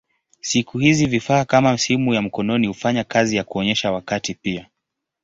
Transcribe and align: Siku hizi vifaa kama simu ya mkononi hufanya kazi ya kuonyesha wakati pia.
Siku 0.41 0.77
hizi 0.77 1.05
vifaa 1.05 1.45
kama 1.45 1.77
simu 1.77 2.13
ya 2.13 2.21
mkononi 2.21 2.67
hufanya 2.67 3.03
kazi 3.03 3.35
ya 3.37 3.43
kuonyesha 3.43 3.91
wakati 3.91 4.33
pia. 4.33 4.69